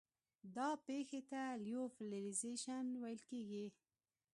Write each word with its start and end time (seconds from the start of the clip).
دا 0.55 0.69
پېښې 0.85 1.21
ته 1.29 1.41
لیوفیلیزیشن 1.65 2.85
ویل 3.01 3.21
کیږي. 3.29 3.65